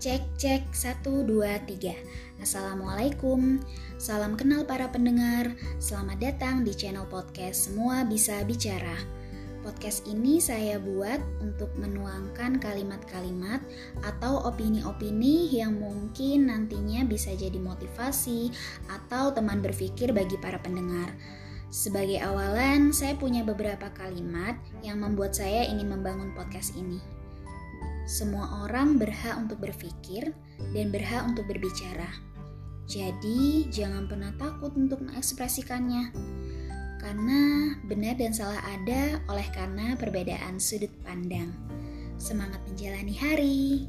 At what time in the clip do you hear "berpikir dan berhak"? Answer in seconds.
29.62-31.30